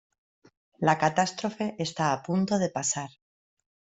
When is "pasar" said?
2.71-3.11